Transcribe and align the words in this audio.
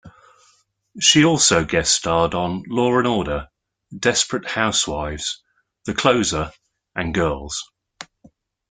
She 0.99 1.23
also 1.25 1.63
guest-starred 1.63 2.33
on 2.33 2.63
"Law 2.67 2.97
and 2.97 3.05
Order", 3.05 3.49
"Desperate 3.95 4.47
Housewives", 4.49 5.43
"The 5.85 5.93
Closer", 5.93 6.51
and 6.95 7.13
"Girls". 7.13 7.63